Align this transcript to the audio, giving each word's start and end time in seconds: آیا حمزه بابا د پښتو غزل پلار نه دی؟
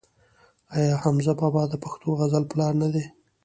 آیا 0.75 0.95
حمزه 1.03 1.33
بابا 1.39 1.63
د 1.69 1.73
پښتو 1.83 2.07
غزل 2.19 2.43
پلار 2.51 2.73
نه 2.81 2.87
دی؟ 2.93 3.05